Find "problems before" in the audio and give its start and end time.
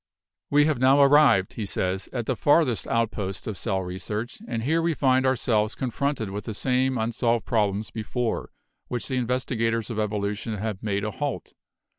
7.45-8.49